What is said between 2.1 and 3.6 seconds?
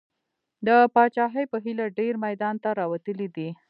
میدان ته راوتلي دي.